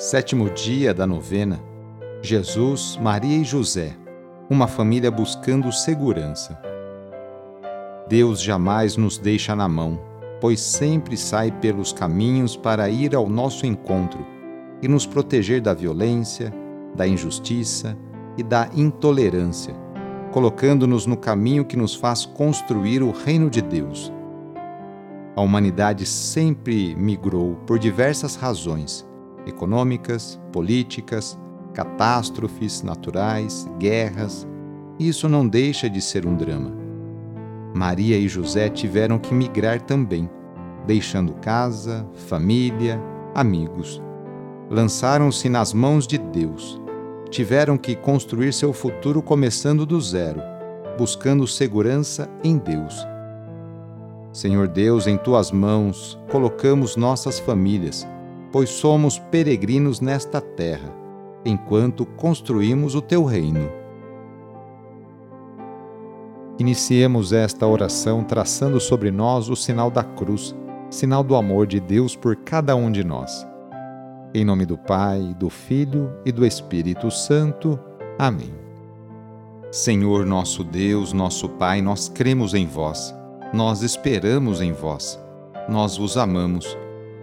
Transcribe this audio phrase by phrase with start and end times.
[0.00, 1.60] Sétimo dia da novena.
[2.22, 3.94] Jesus, Maria e José.
[4.48, 6.58] Uma família buscando segurança.
[8.08, 10.00] Deus jamais nos deixa na mão,
[10.40, 14.26] pois sempre sai pelos caminhos para ir ao nosso encontro
[14.80, 16.50] e nos proteger da violência,
[16.96, 17.94] da injustiça
[18.38, 19.74] e da intolerância,
[20.32, 24.10] colocando-nos no caminho que nos faz construir o reino de Deus.
[25.36, 29.09] A humanidade sempre migrou por diversas razões
[29.46, 31.38] econômicas, políticas,
[31.72, 34.46] catástrofes naturais, guerras.
[34.98, 36.72] Isso não deixa de ser um drama.
[37.74, 40.28] Maria e José tiveram que migrar também,
[40.86, 43.00] deixando casa, família,
[43.34, 44.02] amigos.
[44.68, 46.80] Lançaram-se nas mãos de Deus.
[47.30, 50.40] Tiveram que construir seu futuro começando do zero,
[50.98, 53.06] buscando segurança em Deus.
[54.32, 58.06] Senhor Deus, em tuas mãos colocamos nossas famílias
[58.52, 60.92] pois somos peregrinos nesta terra,
[61.44, 63.70] enquanto construímos o teu reino.
[66.58, 70.54] Iniciemos esta oração traçando sobre nós o sinal da cruz,
[70.90, 73.46] sinal do amor de Deus por cada um de nós.
[74.34, 77.80] Em nome do Pai, do Filho e do Espírito Santo.
[78.18, 78.52] Amém.
[79.72, 83.14] Senhor nosso Deus, nosso Pai, nós cremos em vós,
[83.54, 85.18] nós esperamos em vós,
[85.68, 86.76] nós vos amamos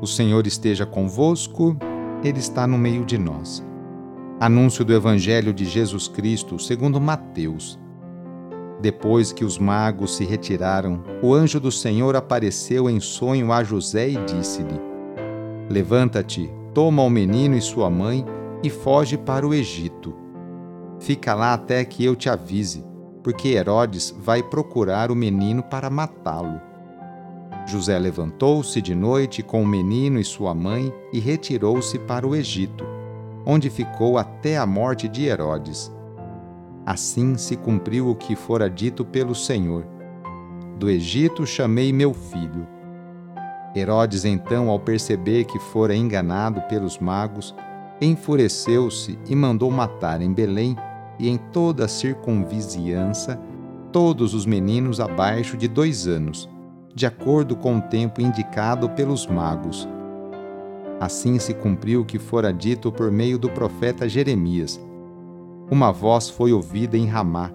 [0.00, 1.76] O Senhor esteja convosco,
[2.22, 3.64] Ele está no meio de nós.
[4.38, 7.78] Anúncio do Evangelho de Jesus Cristo segundo Mateus.
[8.80, 14.10] Depois que os magos se retiraram, o anjo do Senhor apareceu em sonho a José
[14.10, 14.80] e disse-lhe:
[15.68, 18.24] Levanta-te, toma o menino e sua mãe
[18.62, 20.14] e foge para o Egito.
[21.00, 22.84] Fica lá até que eu te avise,
[23.24, 26.67] porque Herodes vai procurar o menino para matá-lo.
[27.68, 32.82] José levantou-se de noite com o menino e sua mãe e retirou-se para o Egito,
[33.44, 35.92] onde ficou até a morte de Herodes.
[36.86, 39.86] Assim se cumpriu o que fora dito pelo Senhor:
[40.78, 42.66] Do Egito chamei meu filho.
[43.76, 47.54] Herodes, então, ao perceber que fora enganado pelos magos,
[48.00, 50.74] enfureceu-se e mandou matar em Belém
[51.18, 53.38] e em toda a circunvizinhança
[53.92, 56.48] todos os meninos abaixo de dois anos
[56.94, 59.88] de acordo com o tempo indicado pelos magos.
[61.00, 64.80] Assim se cumpriu o que fora dito por meio do profeta Jeremias.
[65.70, 67.52] Uma voz foi ouvida em Ramá,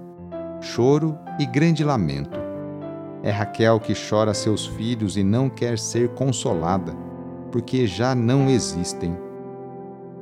[0.61, 2.39] choro e grande lamento.
[3.21, 6.93] É Raquel que chora seus filhos e não quer ser consolada,
[7.51, 9.17] porque já não existem.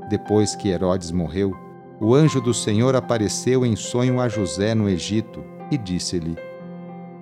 [0.09, 1.55] Depois que Herodes morreu,
[2.00, 6.35] o anjo do Senhor apareceu em sonho a José no Egito e disse-lhe: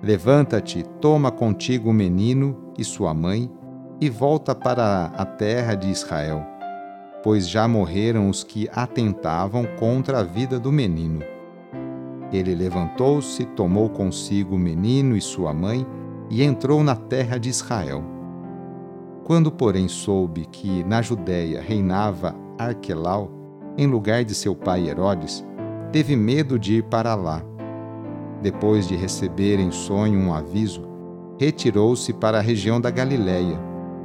[0.02, 3.50] Levanta-te, toma contigo o menino e sua mãe
[4.00, 6.42] e volta para a terra de Israel,
[7.22, 11.20] pois já morreram os que atentavam contra a vida do menino.
[12.32, 15.86] Ele levantou-se, tomou consigo o menino e sua mãe
[16.30, 18.02] e entrou na terra de Israel.
[19.24, 23.30] Quando, porém, soube que na Judéia reinava Arquelau,
[23.76, 25.44] em lugar de seu pai Herodes,
[25.92, 27.44] teve medo de ir para lá
[28.40, 30.88] depois de receber em sonho um aviso,
[31.38, 33.58] retirou-se para a região da Galiléia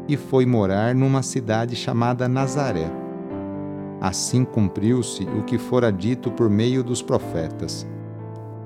[0.08, 2.90] e foi morar numa cidade chamada Nazaré.
[4.00, 7.88] Assim cumpriu-se o que fora dito por meio dos profetas.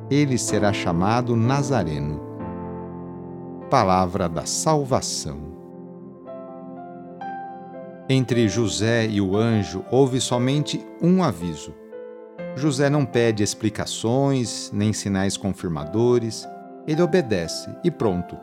[0.10, 2.20] Ele será chamado Nazareno.
[3.70, 5.50] Palavra da Salvação.
[8.10, 11.74] Entre José e o anjo houve somente um aviso
[12.56, 16.48] José não pede explicações nem sinais confirmadores,
[16.88, 18.38] ele obedece e pronto.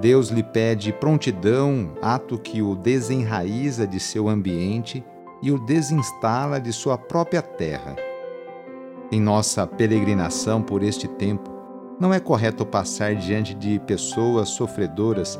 [0.00, 5.04] Deus lhe pede prontidão, ato que o desenraiza de seu ambiente
[5.42, 7.96] e o desinstala de sua própria terra.
[9.10, 11.50] Em nossa peregrinação por este tempo,
[11.98, 15.38] não é correto passar diante de pessoas sofredoras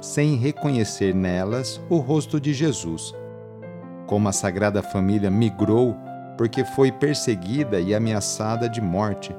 [0.00, 3.14] sem reconhecer nelas o rosto de Jesus.
[4.06, 5.96] Como a Sagrada Família migrou
[6.42, 9.32] porque foi perseguida e ameaçada de morte.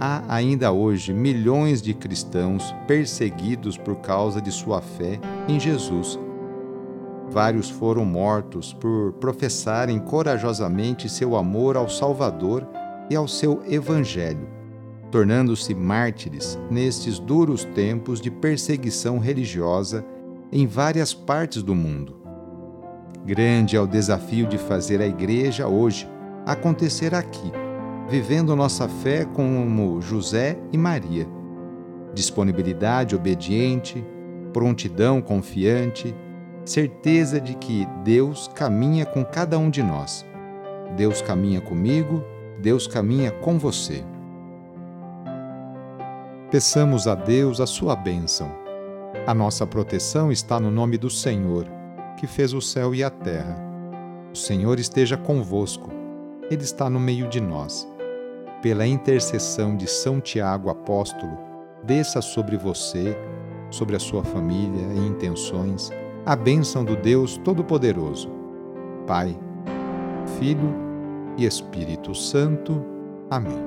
[0.00, 6.18] Há ainda hoje milhões de cristãos perseguidos por causa de sua fé em Jesus.
[7.28, 12.66] Vários foram mortos por professarem corajosamente seu amor ao Salvador
[13.10, 14.48] e ao seu Evangelho,
[15.10, 20.02] tornando-se mártires nestes duros tempos de perseguição religiosa
[20.50, 22.22] em várias partes do mundo.
[23.22, 26.10] Grande é o desafio de fazer a Igreja hoje
[26.46, 27.52] acontecer aqui,
[28.08, 31.26] vivendo nossa fé como José e Maria.
[32.14, 34.04] Disponibilidade obediente,
[34.52, 36.14] prontidão confiante,
[36.64, 40.26] certeza de que Deus caminha com cada um de nós.
[40.96, 42.22] Deus caminha comigo,
[42.60, 44.04] Deus caminha com você.
[46.50, 48.52] Peçamos a Deus a sua bênção.
[49.26, 51.66] A nossa proteção está no nome do Senhor,
[52.18, 53.56] que fez o céu e a terra.
[54.32, 55.90] O Senhor esteja convosco,
[56.50, 57.88] Ele está no meio de nós.
[58.60, 61.36] Pela intercessão de São Tiago Apóstolo,
[61.82, 63.16] desça sobre você,
[63.70, 65.90] sobre a sua família e intenções
[66.24, 68.30] a bênção do Deus Todo-Poderoso,
[69.08, 69.36] Pai,
[70.38, 70.72] Filho
[71.36, 72.84] e Espírito Santo.
[73.28, 73.58] Amém.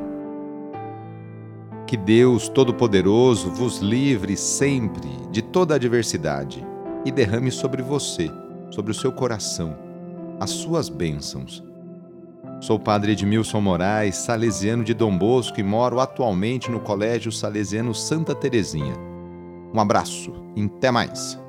[1.86, 6.66] Que Deus Todo-Poderoso vos livre sempre de toda adversidade
[7.04, 8.31] e derrame sobre você,
[8.71, 9.75] sobre o seu coração,
[10.39, 11.62] as suas bênçãos.
[12.62, 18.34] Sou Padre Edmilson Moraes, salesiano de Dom Bosco e moro atualmente no Colégio Salesiano Santa
[18.34, 18.96] Terezinha.
[19.74, 21.44] Um abraço e até mais!